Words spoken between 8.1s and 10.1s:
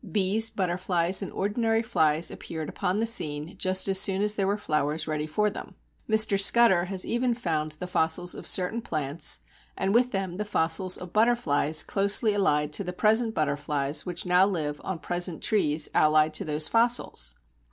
of certain plants, and with